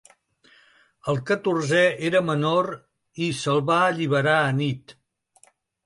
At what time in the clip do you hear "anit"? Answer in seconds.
4.51-5.01